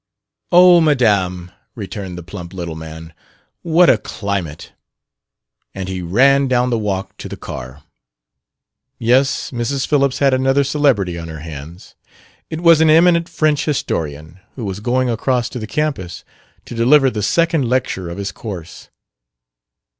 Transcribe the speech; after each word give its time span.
"Oh, 0.51 0.81
Madame," 0.81 1.51
returned 1.75 2.17
the 2.17 2.23
plump 2.23 2.55
little 2.55 2.73
man, 2.75 3.13
"what 3.61 3.87
a 3.87 3.99
climate!" 3.99 4.71
And 5.75 5.87
he 5.87 6.01
ran 6.01 6.47
down 6.47 6.71
the 6.71 6.77
walk 6.79 7.15
to 7.17 7.29
the 7.29 7.37
car. 7.37 7.83
Yes, 8.97 9.51
Mrs. 9.51 9.85
Phillips 9.85 10.17
had 10.17 10.33
another 10.33 10.63
celebrity 10.63 11.19
on 11.19 11.27
her 11.27 11.41
hands. 11.41 11.93
It 12.49 12.61
was 12.61 12.81
an 12.81 12.89
eminent 12.89 13.29
French 13.29 13.65
historian 13.65 14.39
who 14.55 14.65
was 14.65 14.79
going 14.79 15.07
across 15.07 15.49
to 15.49 15.59
the 15.59 15.67
campus 15.67 16.23
to 16.65 16.73
deliver 16.73 17.11
the 17.11 17.21
second 17.21 17.69
lecture 17.69 18.09
of 18.09 18.17
his 18.17 18.31
course. 18.31 18.89